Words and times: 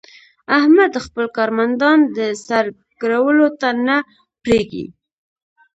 احمد 0.57 0.91
خپل 1.05 1.25
کارمندان 1.37 1.99
د 2.17 2.17
سر 2.45 2.65
ګرولو 3.01 3.47
ته 3.59 3.69
نه 3.87 3.97
پرېږي. 4.43 4.85